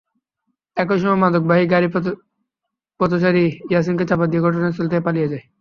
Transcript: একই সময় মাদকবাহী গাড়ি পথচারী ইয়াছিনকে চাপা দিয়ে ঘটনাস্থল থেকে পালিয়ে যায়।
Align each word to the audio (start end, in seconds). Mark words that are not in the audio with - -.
একই 0.77 0.97
সময় 1.01 1.19
মাদকবাহী 1.23 1.63
গাড়ি 1.71 1.87
পথচারী 2.99 3.43
ইয়াছিনকে 3.71 4.05
চাপা 4.09 4.25
দিয়ে 4.27 4.43
ঘটনাস্থল 4.45 4.85
থেকে 4.91 5.03
পালিয়ে 5.07 5.31
যায়। 5.31 5.43